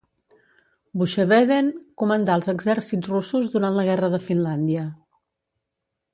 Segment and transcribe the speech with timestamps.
[1.01, 1.69] Buxhoeveden
[2.03, 4.89] comandà els exèrcits russos durant la guerra de Finlàndia.